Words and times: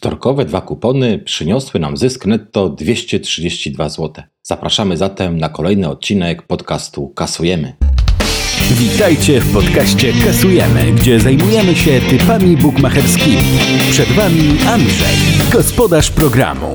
Wtorkowe 0.00 0.44
dwa 0.44 0.60
kupony 0.60 1.18
przyniosły 1.18 1.80
nam 1.80 1.96
zysk 1.96 2.26
netto 2.26 2.68
232 2.68 3.88
zł. 3.88 4.24
Zapraszamy 4.42 4.96
zatem 4.96 5.38
na 5.38 5.48
kolejny 5.48 5.88
odcinek 5.88 6.42
podcastu 6.42 7.08
Kasujemy. 7.08 7.76
Witajcie 8.70 9.40
w 9.40 9.52
podcaście 9.52 10.12
Kasujemy, 10.24 10.92
gdzie 10.92 11.20
zajmujemy 11.20 11.76
się 11.76 12.00
typami 12.00 12.56
bukmacherskimi. 12.56 13.58
Przed 13.90 14.08
Wami 14.08 14.58
Andrzej, 14.68 15.16
gospodarz 15.52 16.10
programu. 16.10 16.74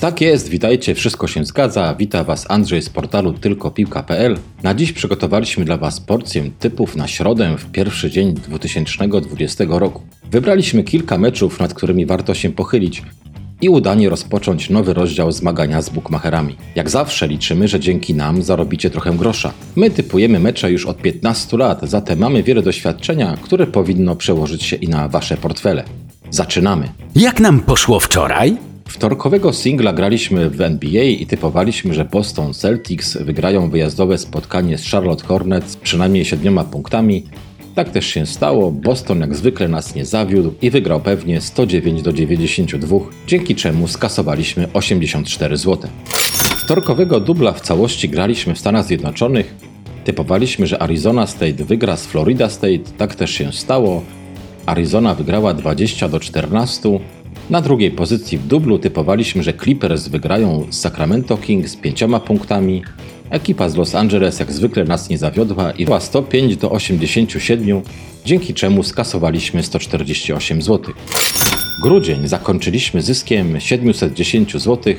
Tak 0.00 0.20
jest, 0.20 0.48
witajcie, 0.48 0.94
wszystko 0.94 1.26
się 1.26 1.44
zgadza. 1.44 1.94
Wita 1.94 2.24
Was 2.24 2.50
Andrzej 2.50 2.82
z 2.82 2.88
portalu 2.88 3.32
tylkopiłka.pl. 3.32 4.38
Na 4.62 4.74
dziś 4.74 4.92
przygotowaliśmy 4.92 5.64
dla 5.64 5.76
Was 5.76 6.00
porcję 6.00 6.50
typów 6.58 6.96
na 6.96 7.08
środę 7.08 7.56
w 7.58 7.70
pierwszy 7.70 8.10
dzień 8.10 8.34
2020 8.34 9.64
roku. 9.68 10.02
Wybraliśmy 10.30 10.84
kilka 10.84 11.18
meczów, 11.18 11.60
nad 11.60 11.74
którymi 11.74 12.06
warto 12.06 12.34
się 12.34 12.50
pochylić 12.50 13.02
i 13.60 13.68
udanie 13.68 14.08
rozpocząć 14.08 14.70
nowy 14.70 14.94
rozdział 14.94 15.32
zmagania 15.32 15.82
z 15.82 15.90
bukmacherami. 15.90 16.56
Jak 16.74 16.90
zawsze 16.90 17.28
liczymy, 17.28 17.68
że 17.68 17.80
dzięki 17.80 18.14
nam 18.14 18.42
zarobicie 18.42 18.90
trochę 18.90 19.12
grosza. 19.12 19.52
My 19.76 19.90
typujemy 19.90 20.38
mecze 20.38 20.72
już 20.72 20.86
od 20.86 21.02
15 21.02 21.56
lat, 21.56 21.80
zatem 21.82 22.18
mamy 22.18 22.42
wiele 22.42 22.62
doświadczenia, 22.62 23.36
które 23.42 23.66
powinno 23.66 24.16
przełożyć 24.16 24.62
się 24.62 24.76
i 24.76 24.88
na 24.88 25.08
Wasze 25.08 25.36
portfele. 25.36 25.84
Zaczynamy! 26.30 26.88
Jak 27.16 27.40
nam 27.40 27.60
poszło 27.60 28.00
wczoraj? 28.00 28.69
Wtorkowego 28.90 29.52
singla 29.52 29.92
graliśmy 29.92 30.50
w 30.50 30.60
NBA 30.60 31.04
i 31.04 31.26
typowaliśmy, 31.26 31.94
że 31.94 32.04
Boston 32.04 32.54
Celtics 32.54 33.16
wygrają 33.16 33.70
wyjazdowe 33.70 34.18
spotkanie 34.18 34.78
z 34.78 34.90
Charlotte 34.90 35.26
Hornets 35.26 35.76
przynajmniej 35.76 36.24
siedmioma 36.24 36.64
punktami. 36.64 37.24
Tak 37.74 37.90
też 37.90 38.06
się 38.06 38.26
stało, 38.26 38.70
Boston 38.72 39.20
jak 39.20 39.36
zwykle 39.36 39.68
nas 39.68 39.94
nie 39.94 40.04
zawiódł 40.04 40.54
i 40.62 40.70
wygrał 40.70 41.00
pewnie 41.00 41.40
109 41.40 42.02
do 42.02 42.12
92, 42.12 42.96
dzięki 43.26 43.54
czemu 43.54 43.88
skasowaliśmy 43.88 44.68
84 44.72 45.56
zł. 45.56 45.90
Wtorkowego 46.58 47.20
dubla 47.20 47.52
w 47.52 47.60
całości 47.60 48.08
graliśmy 48.08 48.54
w 48.54 48.58
Stanach 48.58 48.86
Zjednoczonych. 48.86 49.54
Typowaliśmy, 50.04 50.66
że 50.66 50.82
Arizona 50.82 51.26
State 51.26 51.64
wygra 51.64 51.96
z 51.96 52.06
Florida 52.06 52.48
State, 52.48 52.90
tak 52.98 53.14
też 53.14 53.30
się 53.30 53.52
stało. 53.52 54.02
Arizona 54.66 55.14
wygrała 55.14 55.54
20 55.54 56.08
do 56.08 56.20
14, 56.20 57.00
na 57.50 57.60
drugiej 57.60 57.90
pozycji 57.90 58.38
w 58.38 58.46
dublu 58.46 58.78
typowaliśmy, 58.78 59.42
że 59.42 59.52
Clippers 59.52 60.08
wygrają 60.08 60.66
z 60.70 60.80
Sacramento 60.80 61.36
Kings 61.36 61.76
pięcioma 61.76 62.20
punktami. 62.20 62.82
Ekipa 63.30 63.68
z 63.68 63.76
Los 63.76 63.94
Angeles 63.94 64.40
jak 64.40 64.52
zwykle 64.52 64.84
nas 64.84 65.08
nie 65.08 65.18
zawiodła 65.18 65.70
i 65.70 65.84
była 65.84 66.00
105 66.00 66.56
do 66.56 66.70
87, 66.70 67.82
dzięki 68.24 68.54
czemu 68.54 68.82
skasowaliśmy 68.82 69.62
148 69.62 70.62
zł. 70.62 70.94
Grudzień 71.82 72.28
zakończyliśmy 72.28 73.02
zyskiem 73.02 73.60
710 73.60 74.52
zł, 74.52 74.94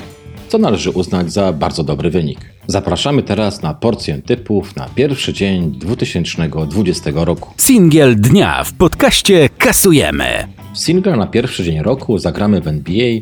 co 0.48 0.58
należy 0.58 0.90
uznać 0.90 1.34
za 1.34 1.54
bardzo 1.54 1.84
dobry 1.84 2.10
wynik. 2.10 2.40
Zapraszamy 2.68 3.24
teraz 3.24 3.62
na 3.62 3.74
porcję 3.74 4.22
typów 4.22 4.76
na 4.76 4.90
pierwszy 4.96 5.34
dzień 5.34 5.72
2020 5.72 7.12
roku. 7.14 7.54
Singiel 7.58 8.16
dnia 8.16 8.64
w 8.64 8.74
podcaście 8.74 9.50
Kasujemy. 9.58 10.61
Single 10.74 11.18
na 11.18 11.28
pierwszy 11.28 11.64
dzień 11.64 11.82
roku 11.82 12.18
zagramy 12.18 12.62
w 12.62 12.68
NBA 12.68 13.20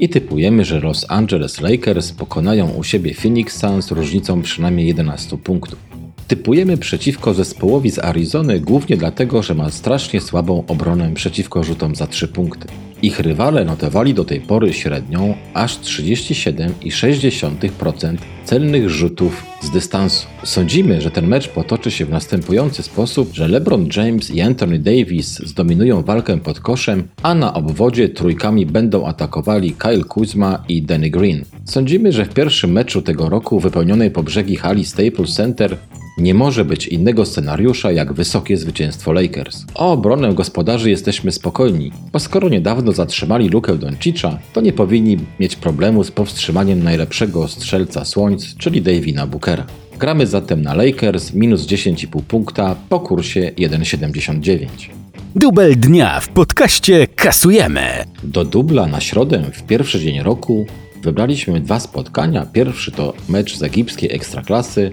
i 0.00 0.08
typujemy, 0.08 0.64
że 0.64 0.80
Los 0.80 1.06
Angeles 1.08 1.60
Lakers 1.60 2.12
pokonają 2.12 2.70
u 2.70 2.84
siebie 2.84 3.14
Phoenix 3.14 3.56
Suns 3.56 3.90
różnicą 3.90 4.42
przynajmniej 4.42 4.86
11 4.86 5.38
punktów. 5.38 5.91
Typujemy 6.28 6.76
przeciwko 6.76 7.34
zespołowi 7.34 7.90
z 7.90 7.98
Arizony 7.98 8.60
głównie 8.60 8.96
dlatego, 8.96 9.42
że 9.42 9.54
ma 9.54 9.70
strasznie 9.70 10.20
słabą 10.20 10.64
obronę 10.66 11.14
przeciwko 11.14 11.64
rzutom 11.64 11.94
za 11.94 12.06
3 12.06 12.28
punkty. 12.28 12.68
Ich 13.02 13.20
rywale 13.20 13.64
notowali 13.64 14.14
do 14.14 14.24
tej 14.24 14.40
pory 14.40 14.72
średnią 14.72 15.34
aż 15.54 15.78
37,6% 15.78 18.16
celnych 18.44 18.90
rzutów 18.90 19.46
z 19.60 19.70
dystansu. 19.70 20.26
Sądzimy, 20.44 21.00
że 21.00 21.10
ten 21.10 21.26
mecz 21.26 21.48
potoczy 21.48 21.90
się 21.90 22.04
w 22.04 22.10
następujący 22.10 22.82
sposób, 22.82 23.34
że 23.34 23.48
LeBron 23.48 23.88
James 23.96 24.30
i 24.30 24.40
Anthony 24.40 24.78
Davis 24.78 25.38
zdominują 25.38 26.02
walkę 26.02 26.40
pod 26.40 26.60
koszem, 26.60 27.08
a 27.22 27.34
na 27.34 27.54
obwodzie 27.54 28.08
trójkami 28.08 28.66
będą 28.66 29.06
atakowali 29.06 29.72
Kyle 29.72 30.04
Kuzma 30.04 30.64
i 30.68 30.82
Danny 30.82 31.10
Green. 31.10 31.44
Sądzimy, 31.64 32.12
że 32.12 32.24
w 32.24 32.34
pierwszym 32.34 32.72
meczu 32.72 33.02
tego 33.02 33.28
roku 33.28 33.60
wypełnionej 33.60 34.10
po 34.10 34.22
brzegi 34.22 34.56
hali 34.56 34.84
Staples 34.84 35.34
Center 35.34 35.76
nie 36.18 36.34
może 36.34 36.64
być 36.64 36.86
innego 36.86 37.26
scenariusza 37.26 37.92
jak 37.92 38.12
wysokie 38.12 38.56
zwycięstwo 38.56 39.12
Lakers. 39.12 39.64
O 39.74 39.92
obronę 39.92 40.34
gospodarzy 40.34 40.90
jesteśmy 40.90 41.32
spokojni, 41.32 41.92
bo 42.12 42.18
skoro 42.18 42.48
niedawno 42.48 42.92
zatrzymali 42.92 43.48
Lukę 43.48 43.78
Doncicza, 43.78 44.38
to 44.52 44.60
nie 44.60 44.72
powinni 44.72 45.18
mieć 45.40 45.56
problemu 45.56 46.04
z 46.04 46.10
powstrzymaniem 46.10 46.82
najlepszego 46.82 47.48
strzelca 47.48 48.04
słońc, 48.04 48.56
czyli 48.56 48.82
Davina 48.82 49.26
Bookera. 49.26 49.66
Gramy 49.98 50.26
zatem 50.26 50.62
na 50.62 50.74
Lakers 50.74 51.34
minus 51.34 51.66
10,5 51.66 52.22
punkta 52.22 52.76
po 52.88 53.00
kursie 53.00 53.52
1,79. 53.58 54.66
Dubel 55.36 55.76
dnia 55.76 56.20
w 56.20 56.28
podcaście 56.28 57.06
Kasujemy. 57.06 58.04
Do 58.22 58.44
dubla 58.44 58.86
na 58.86 59.00
środę 59.00 59.44
w 59.52 59.62
pierwszy 59.62 60.00
dzień 60.00 60.22
roku 60.22 60.66
wybraliśmy 61.02 61.60
dwa 61.60 61.80
spotkania. 61.80 62.46
Pierwszy 62.46 62.92
to 62.92 63.12
mecz 63.28 63.56
z 63.56 63.62
egipskiej 63.62 64.12
ekstraklasy 64.12 64.92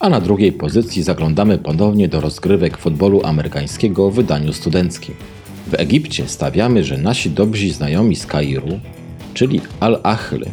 a 0.00 0.08
na 0.08 0.20
drugiej 0.20 0.52
pozycji 0.52 1.02
zaglądamy 1.02 1.58
ponownie 1.58 2.08
do 2.08 2.20
rozgrywek 2.20 2.78
futbolu 2.78 3.20
amerykańskiego 3.24 4.10
w 4.10 4.14
wydaniu 4.14 4.52
studenckim. 4.52 5.14
W 5.66 5.74
Egipcie 5.74 6.28
stawiamy, 6.28 6.84
że 6.84 6.98
nasi 6.98 7.30
dobrzy 7.30 7.72
znajomi 7.72 8.16
z 8.16 8.26
Kairu, 8.26 8.80
czyli 9.34 9.60
Al-Ahl, 9.80 10.44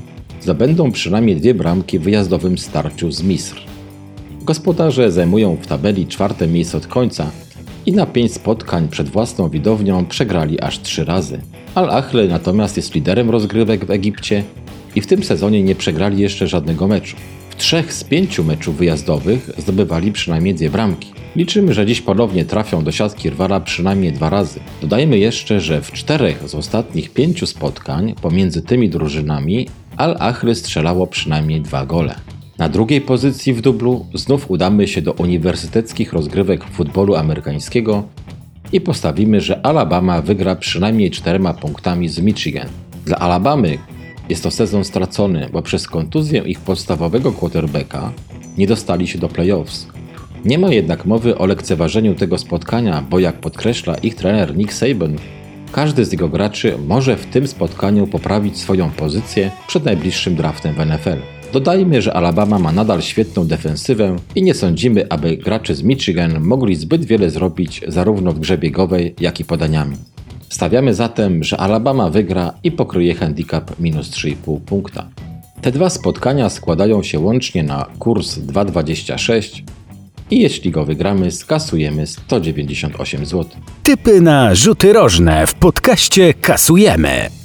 zdobędą 0.41 0.91
przynajmniej 0.91 1.35
dwie 1.35 1.53
bramki 1.53 1.99
w 1.99 2.01
wyjazdowym 2.01 2.57
starciu 2.57 3.11
z 3.11 3.23
Misr. 3.23 3.61
Gospodarze 4.41 5.11
zajmują 5.11 5.55
w 5.55 5.67
tabeli 5.67 6.07
czwarte 6.07 6.47
miejsce 6.47 6.77
od 6.77 6.87
końca 6.87 7.31
i 7.85 7.91
na 7.91 8.05
pięć 8.05 8.33
spotkań 8.33 8.87
przed 8.87 9.09
własną 9.09 9.49
widownią 9.49 10.05
przegrali 10.05 10.59
aż 10.59 10.81
trzy 10.81 11.05
razy. 11.05 11.39
Al-Ahl 11.75 12.27
natomiast 12.27 12.77
jest 12.77 12.95
liderem 12.95 13.29
rozgrywek 13.29 13.85
w 13.85 13.91
Egipcie 13.91 14.43
i 14.95 15.01
w 15.01 15.07
tym 15.07 15.23
sezonie 15.23 15.63
nie 15.63 15.75
przegrali 15.75 16.21
jeszcze 16.21 16.47
żadnego 16.47 16.87
meczu 16.87 17.15
trzech 17.55 17.93
z 17.93 18.03
pięciu 18.03 18.43
meczów 18.43 18.77
wyjazdowych 18.77 19.49
zdobywali 19.57 20.11
przynajmniej 20.11 20.55
dwie 20.55 20.69
bramki. 20.69 21.11
Liczymy, 21.35 21.73
że 21.73 21.85
dziś 21.85 22.01
ponownie 22.01 22.45
trafią 22.45 22.83
do 22.83 22.91
siatki 22.91 23.29
rywala 23.29 23.59
przynajmniej 23.59 24.13
dwa 24.13 24.29
razy. 24.29 24.59
Dodajmy 24.81 25.17
jeszcze, 25.17 25.61
że 25.61 25.81
w 25.81 25.91
czterech 25.91 26.49
z 26.49 26.55
ostatnich 26.55 27.09
pięciu 27.09 27.45
spotkań 27.45 28.13
pomiędzy 28.21 28.61
tymi 28.61 28.89
drużynami 28.89 29.67
Al-Ahly 29.97 30.55
strzelało 30.55 31.07
przynajmniej 31.07 31.61
dwa 31.61 31.85
gole. 31.85 32.15
Na 32.57 32.69
drugiej 32.69 33.01
pozycji 33.01 33.53
w 33.53 33.61
dublu 33.61 34.05
znów 34.13 34.51
udamy 34.51 34.87
się 34.87 35.01
do 35.01 35.13
uniwersyteckich 35.13 36.13
rozgrywek 36.13 36.63
futbolu 36.63 37.15
amerykańskiego 37.15 38.03
i 38.73 38.81
postawimy, 38.81 39.41
że 39.41 39.65
Alabama 39.65 40.21
wygra 40.21 40.55
przynajmniej 40.55 41.11
czterema 41.11 41.53
punktami 41.53 42.09
z 42.09 42.19
Michigan. 42.19 42.67
Dla 43.05 43.17
Alabamy, 43.17 43.77
jest 44.31 44.43
to 44.43 44.51
sezon 44.51 44.83
stracony, 44.83 45.49
bo 45.53 45.61
przez 45.61 45.87
kontuzję 45.87 46.41
ich 46.45 46.59
podstawowego 46.59 47.31
quarterbacka 47.31 48.11
nie 48.57 48.67
dostali 48.67 49.07
się 49.07 49.19
do 49.19 49.29
playoffs. 49.29 49.87
Nie 50.45 50.59
ma 50.59 50.73
jednak 50.73 51.05
mowy 51.05 51.37
o 51.37 51.45
lekceważeniu 51.45 52.15
tego 52.15 52.37
spotkania, 52.37 53.03
bo 53.09 53.19
jak 53.19 53.35
podkreśla 53.35 53.95
ich 53.95 54.15
trener 54.15 54.57
Nick 54.57 54.73
Saban, 54.73 55.15
każdy 55.71 56.05
z 56.05 56.11
jego 56.11 56.29
graczy 56.29 56.77
może 56.87 57.17
w 57.17 57.25
tym 57.25 57.47
spotkaniu 57.47 58.07
poprawić 58.07 58.57
swoją 58.57 58.91
pozycję 58.91 59.51
przed 59.67 59.85
najbliższym 59.85 60.35
draftem 60.35 60.75
w 60.75 60.85
NFL. 60.85 61.17
Dodajmy, 61.53 62.01
że 62.01 62.13
Alabama 62.13 62.59
ma 62.59 62.71
nadal 62.71 63.01
świetną 63.01 63.47
defensywę 63.47 64.15
i 64.35 64.43
nie 64.43 64.53
sądzimy, 64.53 65.05
aby 65.09 65.37
gracze 65.37 65.75
z 65.75 65.83
Michigan 65.83 66.39
mogli 66.39 66.75
zbyt 66.75 67.05
wiele 67.05 67.29
zrobić 67.29 67.81
zarówno 67.87 68.31
w 68.31 68.39
grze 68.39 68.57
biegowej, 68.57 69.15
jak 69.19 69.39
i 69.39 69.45
podaniami. 69.45 69.95
Stawiamy 70.51 70.93
zatem, 70.93 71.43
że 71.43 71.57
Alabama 71.57 72.09
wygra 72.09 72.53
i 72.63 72.71
pokryje 72.71 73.15
handicap 73.15 73.79
minus 73.79 74.09
3,5 74.09 74.59
punkta. 74.59 75.07
Te 75.61 75.71
dwa 75.71 75.89
spotkania 75.89 76.49
składają 76.49 77.03
się 77.03 77.19
łącznie 77.19 77.63
na 77.63 77.85
kurs 77.99 78.37
2,26 78.37 79.63
i 80.31 80.39
jeśli 80.39 80.71
go 80.71 80.85
wygramy, 80.85 81.31
skasujemy 81.31 82.07
198 82.07 83.25
zł. 83.25 83.45
Typy 83.83 84.21
na 84.21 84.55
rzuty 84.55 84.93
rożne 84.93 85.47
w 85.47 85.53
podcaście 85.53 86.33
kasujemy. 86.33 87.40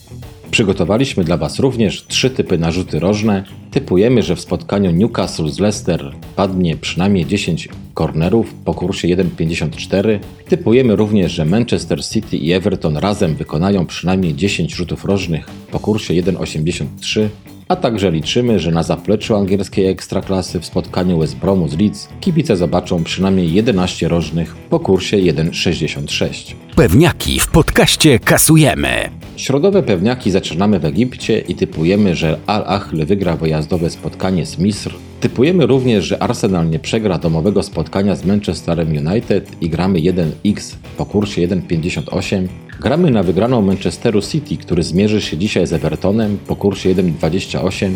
Przygotowaliśmy 0.51 1.25
dla 1.25 1.37
Was 1.37 1.59
również 1.59 2.07
trzy 2.07 2.31
typy 2.31 2.59
na 2.59 2.71
rzuty 2.71 2.99
rożne. 2.99 3.45
Typujemy, 3.71 4.23
że 4.23 4.37
w 4.37 4.41
spotkaniu 4.41 4.91
Newcastle 4.91 5.49
z 5.49 5.59
Leicester 5.59 6.13
padnie 6.37 6.77
przynajmniej 6.77 7.27
10 7.27 7.69
kornerów 7.95 8.55
po 8.65 8.75
kursie 8.75 9.09
1,54. 9.09 10.19
Typujemy 10.49 10.97
również, 10.97 11.33
że 11.33 11.45
Manchester 11.45 12.05
City 12.05 12.37
i 12.37 12.53
Everton 12.53 12.97
razem 12.97 13.35
wykonają 13.35 13.87
przynajmniej 13.87 14.35
10 14.35 14.75
rzutów 14.75 15.05
rożnych 15.05 15.47
po 15.71 15.79
kursie 15.79 16.15
1,83. 16.15 17.29
A 17.69 17.77
także 17.77 18.11
liczymy, 18.11 18.59
że 18.59 18.71
na 18.71 18.83
zapleczu 18.83 19.37
angielskiej 19.37 19.87
ekstraklasy 19.87 20.61
w 20.61 20.67
spotkaniu 20.67 21.19
West 21.19 21.37
Bromu 21.37 21.69
z 21.69 21.79
Leeds 21.79 22.09
kibice 22.21 22.57
zobaczą 22.57 23.05
przynajmniej 23.05 23.53
11 23.53 24.09
rożnych 24.09 24.57
po 24.57 24.81
kursie 24.81 25.17
1,66. 25.17 26.55
Pewniaki 26.77 27.41
w 27.41 27.47
podcaście 27.47 28.19
kasujemy. 28.19 29.16
Środowe 29.37 29.83
pewniaki 29.83 30.31
zaczynamy 30.31 30.79
w 30.79 30.85
Egipcie 30.85 31.39
i 31.39 31.55
typujemy, 31.55 32.15
że 32.15 32.39
Al-Ahl 32.47 33.05
wygra 33.07 33.37
wyjazdowe 33.37 33.91
spotkanie 33.91 34.47
z 34.47 34.59
Misr. 34.59 34.95
Typujemy 35.21 35.67
również, 35.67 36.05
że 36.05 36.23
Arsenal 36.23 36.71
nie 36.71 36.79
przegra 36.79 37.19
domowego 37.19 37.63
spotkania 37.63 38.17
z 38.17 38.25
Manchesterem 38.25 38.89
United 38.89 39.63
i 39.63 39.71
gramy 39.71 39.99
1x 39.99 40.75
po 40.97 41.07
kursie 41.07 41.49
1,58. 41.49 42.49
Gramy 42.81 43.11
na 43.11 43.23
wygraną 43.23 43.63
Manchesteru 43.63 44.23
City, 44.23 44.57
który 44.57 44.83
zmierzy 44.83 45.21
się 45.21 45.39
dzisiaj 45.39 45.67
z 45.67 45.73
Evertonem 45.73 46.39
po 46.47 46.57
kursie 46.57 46.95
1,28. 46.95 47.91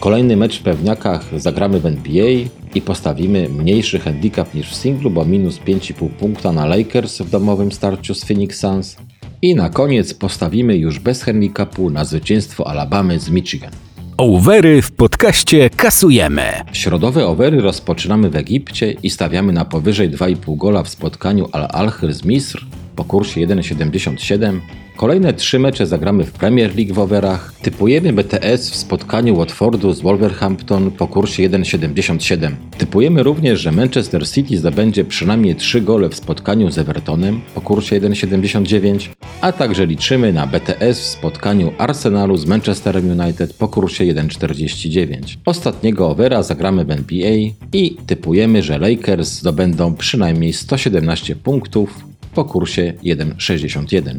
Kolejny 0.00 0.36
mecz 0.36 0.58
w 0.58 0.62
pewniakach 0.62 1.40
zagramy 1.40 1.80
w 1.80 1.86
NBA 1.86 2.28
i 2.74 2.80
postawimy 2.80 3.48
mniejszy 3.48 3.98
handicap 3.98 4.54
niż 4.54 4.70
w 4.70 4.74
singlu, 4.74 5.10
bo 5.10 5.24
minus 5.24 5.58
5,5 5.58 6.08
punkta 6.08 6.52
na 6.52 6.66
Lakers 6.66 7.18
w 7.18 7.30
domowym 7.30 7.72
starciu 7.72 8.14
z 8.14 8.24
Phoenix 8.24 8.58
Suns. 8.58 8.96
I 9.46 9.54
na 9.54 9.70
koniec 9.70 10.14
postawimy 10.14 10.76
już 10.76 10.98
bez 10.98 11.22
handicapu 11.22 11.90
na 11.90 12.04
zwycięstwo 12.04 12.66
Alabamy 12.66 13.20
z 13.20 13.30
Michigan. 13.30 13.70
Overy 14.16 14.82
w 14.82 14.92
podcaście 14.92 15.70
kasujemy. 15.70 16.42
Środowe 16.72 17.26
overy 17.26 17.60
rozpoczynamy 17.60 18.30
w 18.30 18.36
Egipcie 18.36 18.92
i 19.02 19.10
stawiamy 19.10 19.52
na 19.52 19.64
powyżej 19.64 20.10
2,5 20.10 20.56
gola 20.56 20.82
w 20.82 20.88
spotkaniu 20.88 21.48
Al-Alhyr 21.52 22.14
z 22.14 22.24
Misr 22.24 22.66
po 22.96 23.04
kursie 23.04 23.40
1,77. 23.40 24.60
Kolejne 24.96 25.32
trzy 25.32 25.58
mecze 25.58 25.86
zagramy 25.86 26.24
w 26.24 26.32
Premier 26.32 26.76
League 26.76 26.94
w 26.94 26.98
overach. 26.98 27.54
Typujemy 27.62 28.12
BTS 28.12 28.70
w 28.70 28.76
spotkaniu 28.76 29.36
Watfordu 29.36 29.92
z 29.92 30.00
Wolverhampton 30.00 30.90
po 30.90 31.06
kursie 31.06 31.50
1,77. 31.50 32.50
Typujemy 32.78 33.22
również, 33.22 33.60
że 33.60 33.72
Manchester 33.72 34.28
City 34.28 34.58
zdobędzie 34.58 35.04
przynajmniej 35.04 35.54
3 35.54 35.80
gole 35.80 36.08
w 36.08 36.14
spotkaniu 36.14 36.70
z 36.70 36.78
Evertonem 36.78 37.40
po 37.54 37.60
kursie 37.60 38.00
1,79, 38.00 39.08
a 39.40 39.52
także 39.52 39.86
liczymy 39.86 40.32
na 40.32 40.46
BTS 40.46 41.00
w 41.00 41.04
spotkaniu 41.04 41.72
Arsenalu 41.78 42.36
z 42.36 42.46
Manchesterem 42.46 43.20
United 43.20 43.54
po 43.54 43.68
kursie 43.68 44.04
1,49. 44.04 45.36
Ostatniego 45.44 46.08
overa 46.08 46.42
zagramy 46.42 46.84
w 46.84 46.90
NBA 46.90 47.36
i 47.72 47.96
typujemy, 48.06 48.62
że 48.62 48.78
Lakers 48.78 49.28
zdobędą 49.28 49.94
przynajmniej 49.94 50.52
117 50.52 51.36
punktów 51.36 52.04
po 52.34 52.44
kursie 52.44 52.92
1,61. 53.04 54.18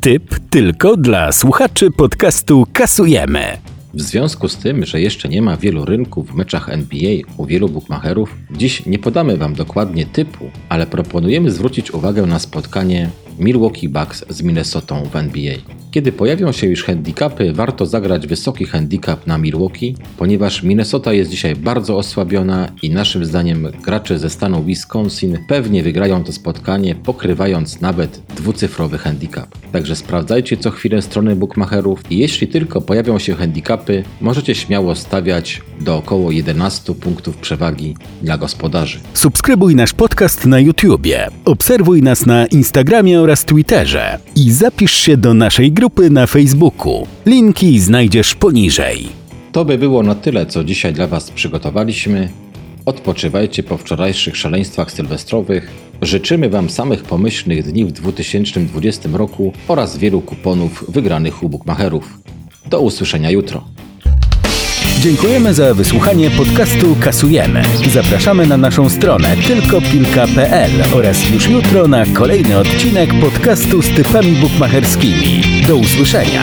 Typ 0.00 0.38
tylko 0.50 0.96
dla 0.96 1.32
słuchaczy 1.32 1.90
podcastu 1.90 2.66
Kasujemy. 2.72 3.58
W 3.94 4.02
związku 4.02 4.48
z 4.48 4.56
tym, 4.56 4.86
że 4.86 5.00
jeszcze 5.00 5.28
nie 5.28 5.42
ma 5.42 5.56
wielu 5.56 5.84
rynków 5.84 6.30
w 6.30 6.34
meczach 6.34 6.68
NBA 6.68 7.10
u 7.36 7.46
wielu 7.46 7.68
bookmacherów, 7.68 8.34
dziś 8.50 8.86
nie 8.86 8.98
podamy 8.98 9.36
Wam 9.36 9.54
dokładnie 9.54 10.06
typu, 10.06 10.50
ale 10.68 10.86
proponujemy 10.86 11.50
zwrócić 11.50 11.90
uwagę 11.90 12.26
na 12.26 12.38
spotkanie 12.38 13.10
Milwaukee 13.38 13.88
Bucks 13.88 14.24
z 14.28 14.42
Minnesotą 14.42 15.04
w 15.04 15.16
NBA. 15.16 15.54
Kiedy 15.90 16.12
pojawią 16.12 16.52
się 16.52 16.66
już 16.66 16.84
handicapy, 16.84 17.52
warto 17.52 17.86
zagrać 17.86 18.26
wysoki 18.26 18.64
handicap 18.64 19.26
na 19.26 19.38
Milwaukee, 19.38 19.94
ponieważ 20.16 20.62
Minnesota 20.62 21.12
jest 21.12 21.30
dzisiaj 21.30 21.56
bardzo 21.56 21.96
osłabiona 21.96 22.68
i 22.82 22.90
naszym 22.90 23.24
zdaniem 23.24 23.68
gracze 23.84 24.18
ze 24.18 24.30
stanu 24.30 24.64
Wisconsin 24.64 25.38
pewnie 25.48 25.82
wygrają 25.82 26.24
to 26.24 26.32
spotkanie, 26.32 26.94
pokrywając 26.94 27.80
nawet 27.80 28.22
dwucyfrowy 28.36 28.98
handicap. 28.98 29.58
Także 29.72 29.96
sprawdzajcie 29.96 30.56
co 30.56 30.70
chwilę 30.70 31.02
strony 31.02 31.36
bookmacherów 31.36 32.02
i 32.10 32.18
jeśli 32.18 32.48
tylko 32.48 32.80
pojawią 32.80 33.18
się 33.18 33.34
handicapy, 33.34 34.04
możecie 34.20 34.54
śmiało 34.54 34.94
stawiać 34.94 35.62
do 35.80 35.96
około 35.96 36.30
11 36.30 36.94
punktów 36.94 37.36
przewagi 37.36 37.96
dla 38.22 38.38
gospodarzy. 38.38 38.98
Subskrybuj 39.14 39.74
nasz 39.74 39.92
podcast 39.92 40.46
na 40.46 40.60
YouTubie, 40.60 41.28
obserwuj 41.44 42.02
nas 42.02 42.26
na 42.26 42.46
Instagramie 42.46 43.20
oraz 43.20 43.44
Twitterze 43.44 44.18
i 44.36 44.52
zapisz 44.52 44.92
się 44.92 45.16
do 45.16 45.34
naszej 45.34 45.72
grupy 45.78 46.10
na 46.10 46.26
Facebooku. 46.26 47.06
Linki 47.26 47.80
znajdziesz 47.80 48.34
poniżej. 48.34 49.08
To 49.52 49.64
by 49.64 49.78
było 49.78 50.02
na 50.02 50.14
tyle, 50.14 50.46
co 50.46 50.64
dzisiaj 50.64 50.92
dla 50.92 51.06
Was 51.06 51.30
przygotowaliśmy. 51.30 52.28
Odpoczywajcie 52.86 53.62
po 53.62 53.76
wczorajszych 53.76 54.36
szaleństwach 54.36 54.92
sylwestrowych. 54.92 55.70
Życzymy 56.02 56.50
Wam 56.50 56.70
samych 56.70 57.02
pomyślnych 57.02 57.62
dni 57.62 57.84
w 57.84 57.92
2020 57.92 59.08
roku 59.12 59.52
oraz 59.68 59.96
wielu 59.96 60.20
kuponów 60.20 60.84
wygranych 60.88 61.42
u 61.42 61.48
bookmacherów. 61.48 62.18
Do 62.66 62.80
usłyszenia 62.80 63.30
jutro. 63.30 63.64
Dziękujemy 65.00 65.54
za 65.54 65.74
wysłuchanie 65.74 66.30
podcastu 66.30 66.96
Kasujemy. 67.00 67.62
Zapraszamy 67.92 68.46
na 68.46 68.56
naszą 68.56 68.90
stronę 68.90 69.36
tylkopilka.pl 69.46 70.70
oraz 70.94 71.30
już 71.30 71.48
jutro 71.48 71.88
na 71.88 72.06
kolejny 72.06 72.58
odcinek 72.58 73.20
podcastu 73.20 73.82
z 73.82 73.88
typami 73.88 74.32
bukmacherskimi. 74.32 75.42
Do 75.66 75.76
usłyszenia. 75.76 76.42